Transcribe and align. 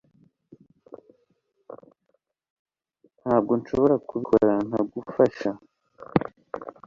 Ntabwo 3.21 3.51
nshobora 3.59 3.95
kubikora 4.07 4.53
ntagufasha 4.67 5.49